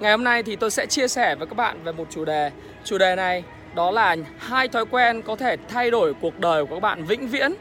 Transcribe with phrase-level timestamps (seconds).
[0.00, 2.50] Ngày hôm nay thì tôi sẽ chia sẻ với các bạn về một chủ đề.
[2.84, 3.44] Chủ đề này
[3.74, 7.28] đó là hai thói quen có thể thay đổi cuộc đời của các bạn vĩnh
[7.28, 7.54] viễn.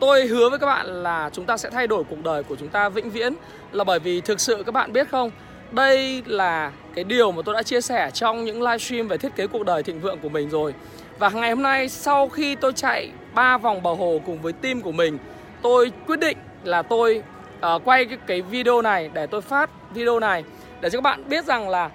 [0.00, 2.68] Tôi hứa với các bạn là chúng ta sẽ thay đổi cuộc đời của chúng
[2.68, 3.34] ta vĩnh viễn
[3.72, 5.30] là bởi vì thực sự các bạn biết không,
[5.70, 9.46] đây là cái điều mà tôi đã chia sẻ trong những livestream về thiết kế
[9.46, 10.74] cuộc đời thịnh vượng của mình rồi.
[11.18, 14.80] Và ngày hôm nay sau khi tôi chạy 3 vòng bờ hồ cùng với team
[14.80, 15.18] của mình,
[15.62, 17.22] tôi quyết định là tôi
[17.58, 20.44] uh, quay cái, cái video này để tôi phát video này
[20.80, 21.90] để cho các bạn biết rằng là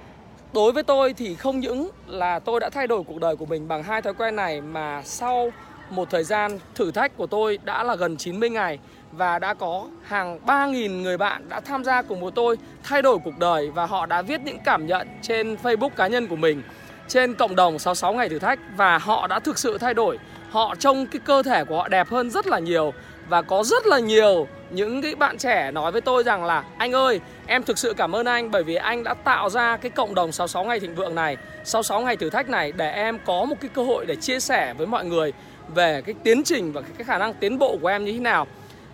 [0.53, 3.67] đối với tôi thì không những là tôi đã thay đổi cuộc đời của mình
[3.67, 5.51] bằng hai thói quen này, mà sau
[5.89, 8.79] một thời gian thử thách của tôi đã là gần 90 ngày
[9.11, 13.17] và đã có hàng 3.000 người bạn đã tham gia cùng với tôi thay đổi
[13.23, 16.61] cuộc đời và họ đã viết những cảm nhận trên Facebook cá nhân của mình,
[17.07, 20.19] trên cộng đồng 66 ngày thử thách và họ đã thực sự thay đổi.
[20.49, 22.93] Họ trông cái cơ thể của họ đẹp hơn rất là nhiều
[23.29, 26.91] và có rất là nhiều những cái bạn trẻ nói với tôi rằng là, anh
[26.91, 30.15] ơi, em thực sự cảm ơn anh bởi vì anh đã tạo ra cái cộng
[30.15, 33.55] đồng 66 ngày thịnh vượng này 66 ngày thử thách này để em có một
[33.61, 35.33] cái cơ hội để chia sẻ với mọi người
[35.75, 38.47] về cái tiến trình và cái khả năng tiến bộ của em như thế nào.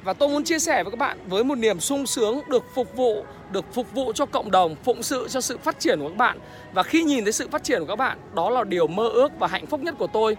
[0.04, 2.96] Và tôi muốn chia sẻ với các bạn với một niềm sung sướng được phục
[2.96, 6.18] vụ, được phục vụ cho cộng đồng, phụng sự cho sự phát triển của các
[6.18, 6.40] bạn.
[6.74, 9.40] Và khi nhìn thấy sự phát triển của các bạn, đó là điều mơ ước
[9.40, 10.38] và hạnh phúc nhất của tôi.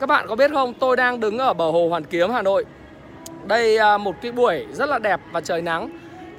[0.00, 0.74] Các bạn có biết không?
[0.74, 2.64] Tôi đang đứng ở bờ hồ hoàn kiếm, hà nội
[3.44, 5.90] đây à, một cái buổi rất là đẹp và trời nắng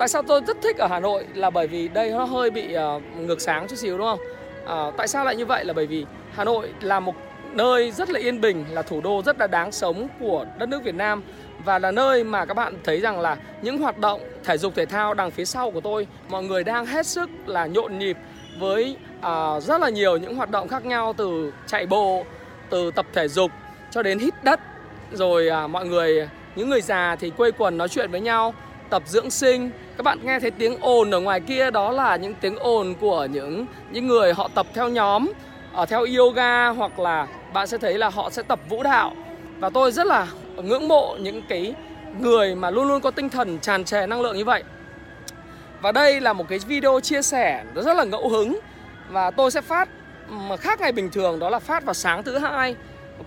[0.02, 2.74] Tại sao tôi rất thích ở Hà Nội là bởi vì đây nó hơi bị
[2.74, 4.20] à, ngược sáng chút xíu đúng không?
[4.67, 7.16] À, tại sao lại như vậy là bởi vì Hà Nội là một
[7.52, 10.84] nơi rất là yên bình, là thủ đô rất là đáng sống của đất nước
[10.84, 11.23] Việt Nam
[11.66, 14.86] và là nơi mà các bạn thấy rằng là những hoạt động thể dục thể
[14.86, 18.17] thao đằng phía sau của tôi mọi người đang hết sức là nhộn nhịp
[18.60, 22.26] với uh, rất là nhiều những hoạt động khác nhau từ chạy bộ,
[22.70, 23.52] từ tập thể dục
[23.92, 24.60] cho đến hít đất
[25.11, 28.54] rồi uh, mọi người những người già thì quây quần nói chuyện với nhau,
[28.89, 29.72] tập dưỡng sinh.
[29.98, 33.26] Các bạn nghe thấy tiếng ồn ở ngoài kia, đó là những tiếng ồn của
[33.26, 35.32] những những người họ tập theo nhóm
[35.73, 39.14] ở theo yoga, hoặc là bạn sẽ thấy là họ sẽ tập vũ đạo.
[39.60, 41.73] Và tôi rất là ngưỡng mộ những cái
[42.20, 44.64] người mà luôn luôn có tinh thần tràn trề năng lượng như vậy.
[45.82, 48.60] Và đây là một cái video chia sẻ rất là ngẫu hứng.
[49.10, 49.90] Và tôi sẽ phát,
[50.28, 52.76] mà khác ngày bình thường, đó là phát vào sáng thứ hai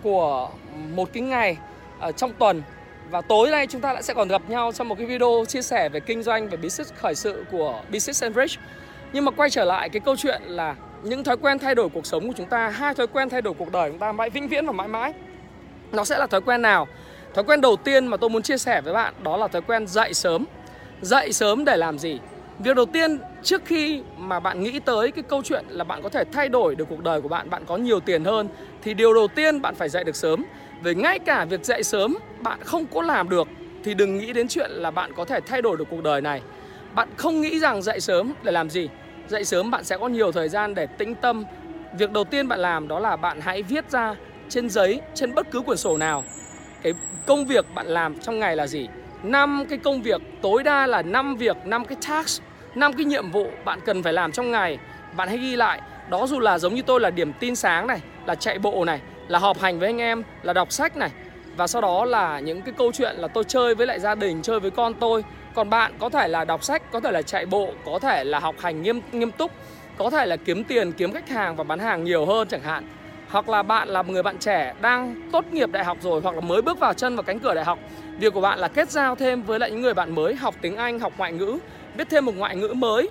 [0.03, 0.51] của
[0.95, 1.57] một cái ngày
[2.01, 2.63] ở trong tuần
[3.11, 5.63] và tối nay chúng ta lại sẽ còn gặp nhau trong một cái video chia
[5.63, 8.59] sẻ về kinh doanh về business khởi sự của Business Enrich.
[9.13, 12.07] Nhưng mà quay trở lại cái câu chuyện là những thói quen thay đổi cuộc
[12.07, 14.31] sống của chúng ta, hai thói quen thay đổi cuộc đời của chúng ta mãi
[14.31, 15.13] vĩnh viễn và mãi mãi.
[15.93, 16.87] Nó sẽ là thói quen nào?
[17.35, 19.87] Thói quen đầu tiên mà tôi muốn chia sẻ với bạn đó là thói quen
[19.87, 20.45] dậy sớm.
[21.03, 22.19] Dậy sớm để làm gì?
[22.59, 26.09] Việc đầu tiên trước khi mà bạn nghĩ tới cái câu chuyện là bạn có
[26.09, 28.49] thể thay đổi được cuộc đời của bạn, bạn có nhiều tiền hơn
[28.83, 30.45] thì điều đầu tiên bạn phải dậy được sớm.
[30.83, 33.49] Vì ngay cả việc dậy sớm bạn không có làm được
[33.85, 36.43] thì đừng nghĩ đến chuyện là bạn có thể thay đổi được cuộc đời này.
[36.95, 38.89] Bạn không nghĩ rằng dậy sớm để làm gì.
[39.29, 41.45] Dậy sớm bạn sẽ có nhiều thời gian để tĩnh tâm.
[41.99, 44.15] Việc đầu tiên bạn làm đó là bạn hãy viết ra
[44.49, 46.25] trên giấy, trên bất cứ quyển sổ nào
[46.83, 46.95] cái
[47.27, 48.89] công việc bạn làm trong ngày là gì.
[49.23, 52.43] năm cái công việc tối đa là 5 việc, 5 cái task,
[52.75, 54.79] 5 cái nhiệm vụ bạn cần phải làm trong ngày.
[55.17, 55.81] Bạn hãy ghi lại.
[56.11, 59.01] Đó dù là giống như tôi là điểm tin sáng này, là chạy bộ này,
[59.29, 61.11] là họp hành với anh em, là đọc sách này,
[61.57, 64.43] và sau đó là những cái câu chuyện là tôi chơi với lại gia đình,
[64.43, 65.25] chơi với con tôi.
[65.55, 68.39] Còn bạn có thể là đọc sách, có thể là chạy bộ, có thể là
[68.39, 69.51] học hành nghiêm nghiêm túc,
[69.97, 72.85] có thể là kiếm tiền, kiếm khách hàng và bán hàng nhiều hơn chẳng hạn.
[73.29, 76.35] Hoặc là bạn là một người bạn trẻ đang tốt nghiệp đại học rồi hoặc
[76.35, 77.79] là mới bước vào chân vào cánh cửa đại học,
[78.19, 80.77] việc của bạn là kết giao thêm với lại những người bạn mới, học tiếng
[80.77, 81.59] anh, học ngoại ngữ,
[81.97, 83.09] biết thêm một ngoại ngữ mới.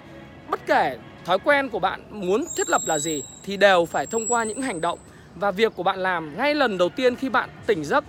[0.49, 4.27] Bất kể thói quen của bạn muốn thiết lập là gì thì đều phải thông
[4.27, 4.99] qua những hành động.
[5.35, 8.03] Và việc của bạn làm ngay lần đầu tiên khi bạn tỉnh giấc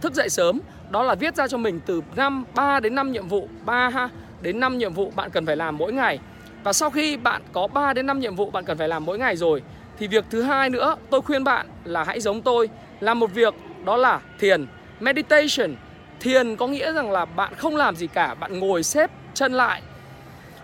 [0.00, 0.60] thức dậy sớm
[0.90, 4.08] đó là viết ra cho mình từ 5 3 đến 5 nhiệm vụ 3 ha
[4.42, 6.18] đến 5 nhiệm vụ bạn cần phải làm mỗi ngày.
[6.64, 9.18] Và sau khi bạn có 3 đến 5 nhiệm vụ bạn cần phải làm mỗi
[9.18, 9.62] ngày rồi
[9.98, 12.68] thì việc thứ hai nữa tôi khuyên bạn là hãy giống tôi
[13.00, 13.54] làm một việc
[13.84, 14.66] đó là thiền,
[15.00, 15.74] meditation.
[16.20, 19.82] Thiền có nghĩa rằng là bạn không làm gì cả, bạn ngồi xếp chân lại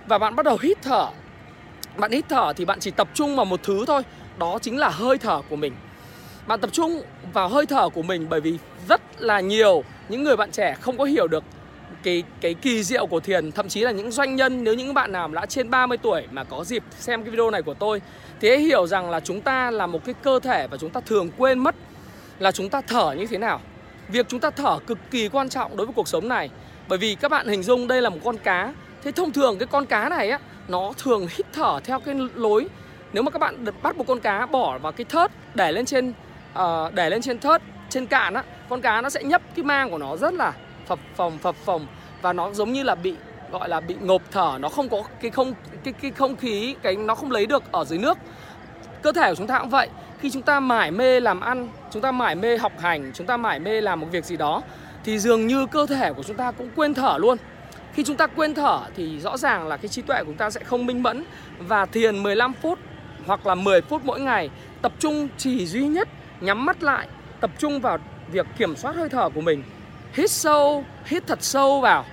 [0.07, 1.07] và bạn bắt đầu hít thở.
[1.97, 4.03] Bạn hít thở thì bạn chỉ tập trung vào một thứ thôi,
[4.39, 5.73] đó chính là hơi thở của mình.
[6.47, 7.03] Bạn tập trung
[7.33, 8.59] vào hơi thở của mình bởi vì
[8.89, 11.45] rất là nhiều những người bạn trẻ không có hiểu được
[12.03, 13.53] cái cái kỳ diệu của thiền.
[13.53, 16.45] Thậm chí là những doanh nhân, nếu những bạn nào đã trên 30 tuổi mà
[16.45, 18.03] có dịp xem cái video này của tôi,
[18.41, 21.01] thì hãy hiểu rằng là chúng ta là một cái cơ thể và chúng ta
[21.01, 21.75] thường quên mất
[22.39, 23.61] là chúng ta thở như thế nào.
[24.09, 26.51] Việc chúng ta thở cực kỳ quan trọng đối với cuộc sống này,
[26.89, 28.73] bởi vì các bạn hình dung đây là một con cá.
[29.03, 30.39] Thế thông thường cái con cá này á,
[30.69, 32.67] nó thường hít thở theo cái lối,
[33.13, 36.13] nếu mà các bạn bắt một con cá bỏ vào cái thớt để lên trên
[36.57, 39.91] uh, để lên trên thớt trên cạn á con cá nó sẽ nhấp cái mang
[39.91, 40.53] của nó rất là
[40.87, 41.87] phập phồng phập phồng.
[42.23, 43.15] Và nó giống như là bị
[43.51, 45.55] gọi là bị ngộp thở nó không có cái không
[45.85, 48.19] cái cái không khí cái nó không lấy được ở dưới nước.
[49.03, 49.89] Cơ thể của chúng ta cũng vậy.
[50.21, 53.37] Khi chúng ta mải mê làm ăn chúng ta mải mê học hành chúng ta
[53.37, 54.63] mải mê làm một việc gì đó
[55.05, 57.39] thì dường như cơ thể của chúng ta cũng quên thở luôn.
[57.93, 60.51] Khi chúng ta quên thở thì rõ ràng là cái trí tuệ của chúng ta
[60.51, 61.25] sẽ không minh mẫn
[61.59, 62.79] và thiền 15 phút
[63.27, 64.51] hoặc là 10 phút mỗi ngày
[64.83, 66.09] tập trung chỉ duy nhất
[66.41, 67.09] nhắm mắt lại
[67.41, 67.99] tập trung vào
[68.33, 69.63] việc kiểm soát hơi thở của mình
[70.13, 72.05] hít sâu hít thật sâu vào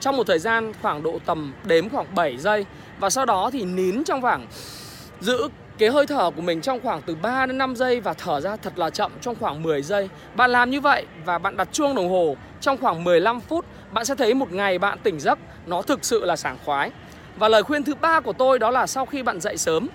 [0.00, 2.66] trong một thời gian khoảng độ tầm đếm khoảng 7 giây
[2.98, 4.46] và sau đó thì nín trong khoảng
[5.20, 5.48] giữ
[5.78, 8.56] cái hơi thở của mình trong khoảng từ 3 đến 5 giây và thở ra
[8.56, 10.08] thật là chậm trong khoảng 10 giây.
[10.34, 14.04] Bạn làm như vậy và bạn đặt chuông đồng hồ trong khoảng 15 phút, bạn
[14.04, 16.90] sẽ thấy một ngày bạn tỉnh giấc nó thực sự là sảng khoái.
[17.36, 19.88] Và lời khuyên thứ ba của tôi đó là sau khi bạn dậy sớm,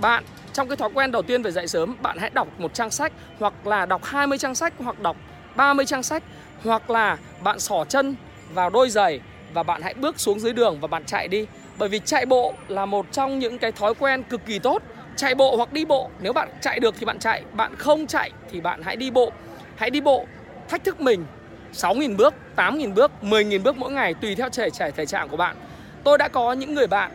[0.00, 0.24] bạn
[0.60, 3.12] trong cái thói quen đầu tiên về dậy sớm, bạn hãy đọc một trang sách
[3.38, 5.16] hoặc là đọc 20 trang sách hoặc đọc
[5.56, 6.22] 30 trang sách
[6.64, 8.16] hoặc là bạn xỏ chân
[8.54, 9.20] vào đôi giày
[9.52, 11.46] và bạn hãy bước xuống dưới đường và bạn chạy đi.
[11.78, 14.82] Bởi vì chạy bộ là một trong những cái thói quen cực kỳ tốt.
[15.16, 18.30] Chạy bộ hoặc đi bộ nếu bạn chạy được thì bạn chạy bạn không chạy
[18.50, 19.32] thì bạn hãy đi bộ.
[19.76, 20.26] Hãy đi bộ
[20.68, 21.24] thách thức mình
[21.72, 25.36] 6.000 bước, 8.000 bước, 10.000 bước mỗi ngày tùy theo thể, thể, thể trạng của
[25.36, 25.56] bạn.
[26.04, 27.10] Tôi đã có những người bạn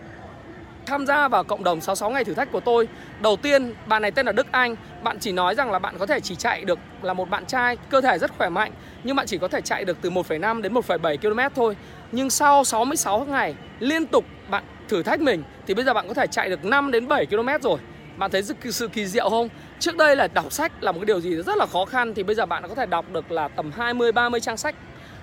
[0.85, 2.87] tham gia vào cộng đồng 66 ngày thử thách của tôi.
[3.21, 4.75] Đầu tiên, bạn này tên là Đức Anh.
[5.03, 7.77] Bạn chỉ nói rằng là bạn có thể chỉ chạy được là một bạn trai
[7.89, 8.71] Cơ thể rất khỏe mạnh
[9.03, 11.75] Nhưng bạn chỉ có thể chạy được từ 1,5 đến 1,7 km thôi.
[12.11, 16.13] Nhưng sau 66 ngày liên tục bạn thử thách mình Thì bây giờ bạn có
[16.13, 17.79] thể chạy được 5 đến 7 km rồi.
[18.17, 19.49] Bạn thấy sự kỳ diệu không?
[19.79, 22.23] Trước đây là đọc sách là một cái điều gì rất là khó khăn Thì
[22.23, 24.75] bây giờ bạn có thể đọc được là tầm 20-30 trang sách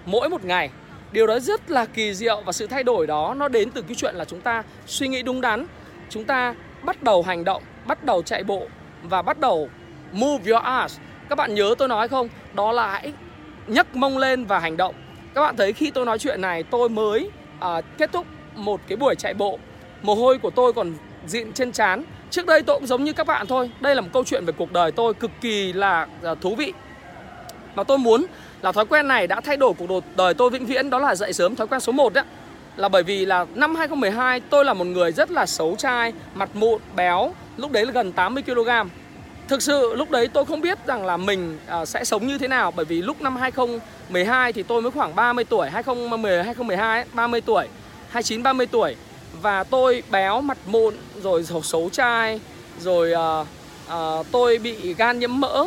[0.06, 0.70] mỗi một ngày.
[1.12, 3.94] Điều đó rất là kỳ diệu và sự thay đổi đó nó đến từ cái
[3.94, 5.66] chuyện là chúng ta suy nghĩ đúng đắn
[6.12, 8.66] Chúng ta bắt đầu hành động, bắt đầu chạy bộ
[9.02, 9.68] và bắt đầu
[10.12, 11.00] move your ass.
[11.28, 12.28] Các bạn nhớ tôi nói không?
[12.54, 13.12] Đó là hãy
[13.66, 14.94] nhấc mông lên và hành động.
[15.34, 17.30] Các bạn thấy khi tôi nói chuyện này tôi mới
[17.60, 19.58] à, kết thúc một cái buổi chạy bộ.
[20.02, 20.94] Mồ hôi của tôi còn
[21.26, 22.04] diện trên trán.
[22.30, 23.70] Trước đây tôi cũng giống như các bạn thôi.
[23.80, 26.72] Đây là một câu chuyện về cuộc đời tôi cực kỳ là à, thú vị.
[27.74, 28.24] Và tôi muốn
[28.62, 31.32] là thói quen này đã thay đổi cuộc đời tôi vĩnh viễn Đó là dậy
[31.32, 31.56] sớm.
[31.56, 32.24] Thói quen số 1 đấy
[32.76, 36.50] Là bởi vì là năm 2012 tôi là một người rất là xấu trai Mặt
[36.54, 38.86] mụn, béo Lúc đấy là gần 80kg
[39.48, 42.48] Thực sự lúc đấy tôi không biết rằng là mình uh, sẽ sống như thế
[42.48, 47.06] nào Bởi vì lúc năm 2012 thì tôi mới khoảng 30 tuổi 2010, 2012 ấy,
[47.14, 47.68] 30 tuổi
[48.12, 48.96] 29, 30 tuổi.
[49.42, 52.40] Và tôi béo mặt mụn rồi xấu trai
[52.80, 53.46] rồi uh,
[53.88, 55.66] uh, tôi bị gan nhiễm mỡ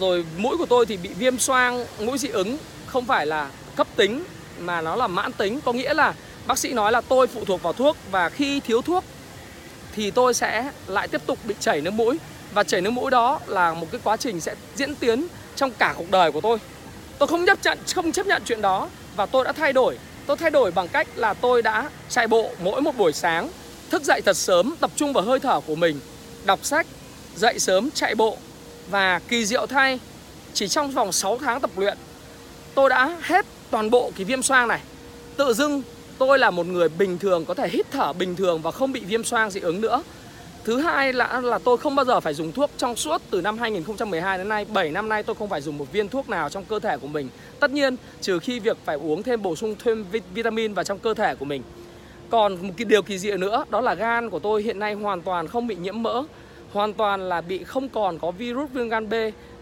[0.00, 3.86] rồi mũi của tôi thì bị viêm xoang mũi dị ứng không phải là cấp
[3.96, 4.24] tính
[4.60, 5.60] mà nó là mãn tính.
[5.60, 6.14] Có nghĩa là
[6.46, 9.04] bác sĩ nói là tôi phụ thuộc vào thuốc và khi thiếu thuốc
[9.92, 12.18] thì tôi sẽ lại tiếp tục bị chảy nước mũi.
[12.54, 15.26] Và chảy nước mũi đó là một cái quá trình sẽ diễn tiến
[15.56, 16.58] trong cả cuộc đời của tôi.
[17.18, 19.98] Tôi không chấp nhận không chấp nhận chuyện đó và tôi đã thay đổi.
[20.26, 23.48] Tôi thay đổi bằng cách là tôi đã chạy bộ mỗi một buổi sáng
[23.90, 26.00] Thức dậy thật sớm, tập trung vào hơi thở của mình
[26.44, 26.86] Đọc sách,
[27.36, 28.36] dậy sớm, chạy bộ.
[28.90, 30.00] Và kỳ diệu thay
[30.54, 31.98] Chỉ trong vòng 6 tháng tập luyện,
[32.74, 34.80] Tôi đã hết toàn bộ cái viêm xoang này.
[35.36, 35.82] Tự dưng
[36.18, 39.00] tôi là một người bình thường, Có thể hít thở bình thường và không bị
[39.00, 40.02] viêm xoang dị ứng nữa.
[40.64, 43.58] Thứ hai là là tôi không bao giờ phải dùng thuốc trong suốt từ năm
[43.58, 44.64] 2012 đến nay.
[44.64, 47.06] 7 năm nay tôi không phải dùng một viên thuốc nào trong cơ thể của
[47.06, 47.28] mình.
[47.60, 50.04] Tất nhiên, trừ khi việc phải uống thêm bổ sung thêm
[50.34, 51.62] vitamin vào trong cơ thể của mình.
[52.30, 55.22] Còn một cái điều kỳ diệu nữa, đó là gan của tôi hiện nay hoàn
[55.22, 56.22] toàn không bị nhiễm mỡ.
[56.72, 59.14] Hoàn toàn là bị không còn có virus viêm gan B.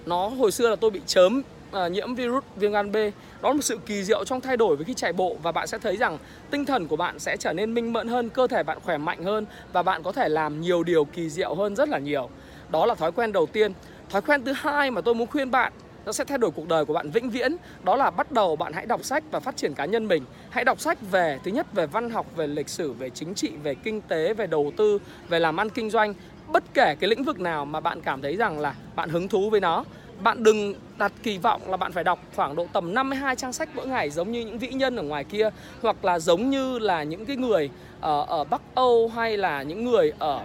[0.06, 2.96] Nó hồi xưa là tôi bị chớm uh, nhiễm virus viêm gan B.
[3.42, 5.66] Đó là một sự kỳ diệu trong thay đổi với khi chạy bộ và bạn
[5.66, 6.18] sẽ thấy rằng
[6.50, 9.24] tinh thần của bạn sẽ trở nên minh mẫn hơn cơ thể bạn khỏe mạnh
[9.24, 12.28] hơn và bạn có thể làm nhiều điều kỳ diệu hơn rất là nhiều.
[12.68, 13.72] Đó là thói quen đầu tiên.
[14.10, 15.72] Thói quen thứ hai mà tôi muốn khuyên bạn
[16.06, 18.72] nó sẽ thay đổi cuộc đời của bạn vĩnh viễn đó là bắt đầu bạn
[18.72, 20.24] hãy đọc sách và phát triển cá nhân mình.
[20.50, 23.52] Hãy đọc sách về thứ nhất về văn học về lịch sử về chính trị
[23.62, 24.98] về kinh tế về đầu tư
[25.28, 26.14] về làm ăn kinh doanh
[26.52, 29.50] bất kể cái lĩnh vực nào mà bạn cảm thấy rằng là bạn hứng thú
[29.50, 29.84] với nó
[30.22, 33.68] bạn đừng đặt kỳ vọng là bạn phải đọc khoảng độ tầm 52 trang sách
[33.74, 35.50] mỗi ngày giống như những vĩ nhân ở ngoài kia
[35.82, 39.84] hoặc là giống như là những cái người ở, ở Bắc Âu hay là những
[39.84, 40.40] người ở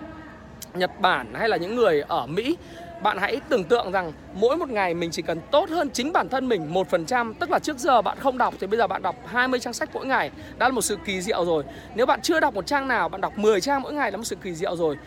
[0.73, 2.57] Nhật Bản hay là những người ở Mỹ
[3.03, 6.29] bạn hãy tưởng tượng rằng mỗi một ngày mình chỉ cần tốt hơn chính bản
[6.29, 9.15] thân mình 1%, tức là trước giờ bạn không đọc thì bây giờ bạn đọc
[9.25, 11.63] 20 trang sách mỗi ngày, đã là một sự kỳ diệu rồi.
[11.95, 14.23] Nếu bạn chưa đọc một trang nào, bạn đọc 10 trang mỗi ngày là một
[14.23, 14.97] sự kỳ diệu rồi.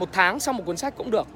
[0.00, 1.26] Một tháng xong một cuốn sách cũng được.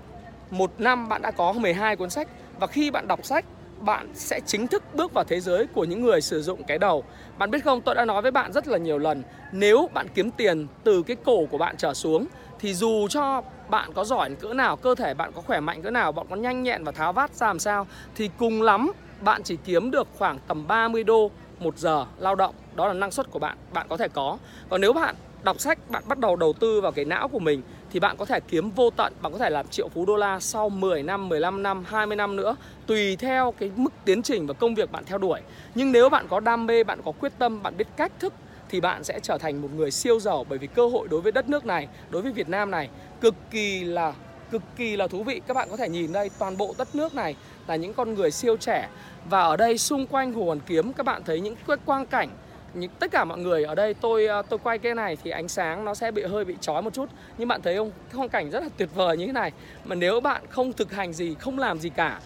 [0.50, 2.28] Một năm bạn đã có 12 cuốn sách
[2.60, 3.44] và khi bạn đọc sách
[3.80, 7.04] bạn sẽ chính thức bước vào thế giới của những người sử dụng cái đầu.
[7.38, 10.30] Bạn biết không, tôi đã nói với bạn rất là nhiều lần, nếu bạn kiếm
[10.30, 12.26] tiền từ cái cổ của bạn trở xuống
[12.58, 15.90] thì dù cho bạn có giỏi cỡ nào, cơ thể bạn có khỏe mạnh cỡ
[15.90, 19.42] nào, bạn có nhanh nhẹn và tháo vát ra làm sao thì cùng lắm bạn
[19.42, 23.30] chỉ kiếm được khoảng tầm 30 đô một giờ lao động, đó là năng suất
[23.30, 24.38] của bạn, bạn có thể có.
[24.68, 27.62] Còn nếu bạn đọc sách, bạn bắt đầu đầu tư vào cái não của mình
[27.94, 30.40] thì bạn có thể kiếm vô tận, bạn có thể làm triệu phú đô la
[30.40, 34.54] sau 10 năm, 15 năm, 20 năm nữa tùy theo cái mức tiến trình và
[34.54, 35.40] công việc bạn theo đuổi.
[35.74, 38.32] Nhưng nếu bạn có đam mê, bạn có quyết tâm, bạn biết cách thức
[38.68, 41.32] thì bạn sẽ trở thành một người siêu giàu bởi vì cơ hội đối với
[41.32, 42.88] đất nước này, đối với Việt Nam này
[43.20, 44.12] cực kỳ là
[44.50, 45.40] cực kỳ là thú vị.
[45.46, 47.36] Các bạn có thể nhìn đây, toàn bộ đất nước này
[47.66, 48.88] là những con người siêu trẻ
[49.30, 52.28] và ở đây xung quanh Hồ Hoàn Kiếm các bạn thấy những quang cảnh
[52.74, 55.48] những tất cả mọi người ở đây tôi ờ, tôi quay cái này thì ánh
[55.48, 57.08] sáng nó sẽ bị hơi bị chói một chút.
[57.38, 57.90] Nhưng bạn thấy không?
[57.90, 59.52] Cái hoàn cảnh rất là tuyệt vời như thế này.
[59.84, 62.20] Mà nếu bạn không thực hành gì không làm gì cả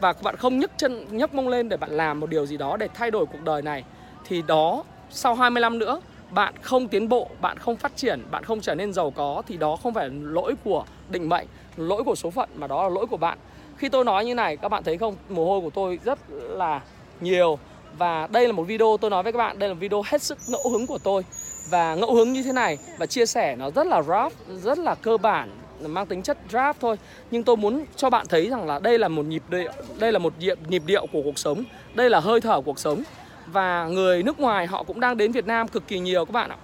[0.00, 2.76] và bạn không nhấc chân nhấc mông lên để bạn làm một điều gì đó
[2.76, 3.84] để thay đổi cuộc đời này
[4.24, 6.00] thì đó sau 20 năm nữa
[6.30, 9.56] bạn không tiến bộ, bạn không phát triển, bạn không trở nên giàu có thì
[9.56, 13.06] đó không phải lỗi của định mệnh, lỗi của số phận mà đó là lỗi
[13.06, 13.38] của bạn.
[13.76, 16.80] Khi tôi nói như này các bạn thấy không, mồ hôi của tôi rất là
[17.20, 17.58] nhiều
[17.98, 20.22] và đây là một video tôi nói với các bạn, đây là một video hết
[20.22, 21.24] sức ngẫu hứng của tôi.
[21.70, 24.94] Và ngẫu hứng như thế này và chia sẻ nó rất là rough, rất là
[24.94, 25.50] cơ bản
[25.86, 26.96] mang tính chất draft thôi.
[27.30, 30.18] Nhưng tôi muốn cho bạn thấy rằng là đây là một nhịp điệu đây là
[30.18, 31.64] một nhịp, nhịp điệu của cuộc sống.
[31.94, 33.02] Đây là hơi thở của cuộc sống.
[33.46, 36.50] Và người nước ngoài họ cũng đang đến Việt Nam cực kỳ nhiều các bạn
[36.50, 36.56] ạ.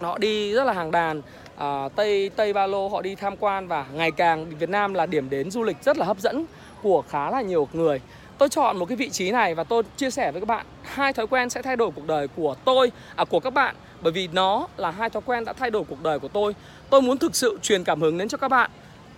[0.00, 1.22] Họ đi rất là hàng đàn
[1.56, 5.06] à, Tây Tây Ba Lô họ đi tham quan và ngày càng Việt Nam là
[5.06, 6.44] điểm đến du lịch rất là hấp dẫn
[6.82, 8.00] của khá là nhiều người
[8.38, 10.66] tôi chọn một cái vị trí này và tôi chia sẻ với các bạn.
[10.82, 14.12] Hai thói quen sẽ thay đổi cuộc đời của tôi à của các bạn, bởi
[14.12, 16.54] vì nó là hai thói quen đã thay đổi cuộc đời của tôi.
[16.90, 18.70] Tôi muốn thực sự truyền cảm hứng đến cho các bạn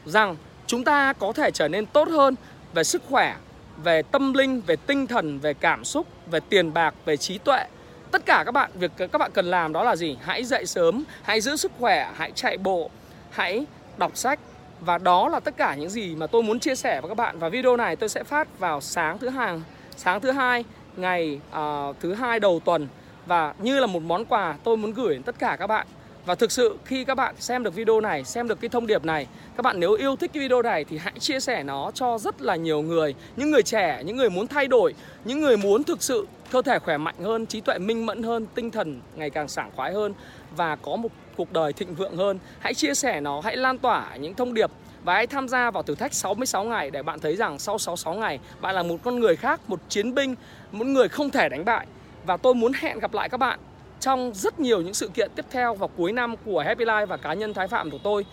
[0.05, 2.35] rằng chúng ta có thể trở nên tốt hơn
[2.75, 3.37] về sức khỏe,
[3.85, 7.65] về tâm linh, về tinh thần, về cảm xúc, về tiền bạc, về trí tuệ.
[8.11, 10.17] Tất cả các bạn, việc các bạn cần làm đó là gì?
[10.23, 12.91] Hãy dậy sớm, hãy giữ sức khỏe, hãy chạy bộ,
[13.31, 14.41] hãy đọc sách
[14.81, 17.39] và đó là tất cả những gì mà tôi muốn chia sẻ với các bạn.
[17.39, 19.61] Và video này tôi sẽ phát vào sáng thứ hai
[19.97, 20.65] sáng thứ hai
[20.97, 22.89] ngày uh, thứ hai đầu tuần.
[23.27, 25.87] Và như là một món quà tôi muốn gửi đến tất cả các bạn.
[26.27, 29.05] Và thực sự khi các bạn xem được video này, xem được cái thông điệp
[29.05, 32.19] này Các bạn nếu yêu thích cái video này thì hãy chia sẻ nó cho
[32.19, 33.15] rất là nhiều người.
[33.37, 34.95] Những người trẻ, những người muốn thay đổi
[35.25, 38.47] Những người muốn thực sự cơ thể khỏe mạnh hơn, trí tuệ minh mẫn hơn,
[38.55, 40.15] tinh thần ngày càng sảng khoái hơn.
[40.57, 44.17] Và có một cuộc đời thịnh vượng hơn Hãy chia sẻ nó, hãy lan tỏa
[44.17, 44.71] những thông điệp
[45.05, 48.15] và hãy tham gia vào thử thách 66 ngày để bạn thấy rằng sau 66
[48.15, 50.35] ngày bạn là một con người khác, một chiến binh,
[50.73, 51.87] một người không thể đánh bại.
[52.27, 53.59] Và tôi muốn hẹn gặp lại các bạn
[54.01, 57.17] trong rất nhiều những sự kiện tiếp theo vào cuối năm của Happy Life và
[57.17, 58.27] cá nhân Thái Phạm của tôi.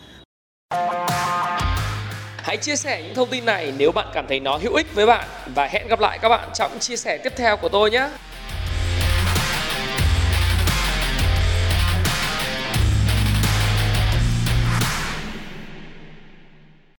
[2.38, 5.06] Hãy chia sẻ những thông tin này nếu bạn cảm thấy nó hữu ích với
[5.06, 8.10] bạn và hẹn gặp lại các bạn trong chia sẻ tiếp theo của tôi nhé.